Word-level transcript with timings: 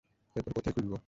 এরপর 0.35 0.51
কোথায় 0.57 0.73
খুঁজব? 0.75 0.93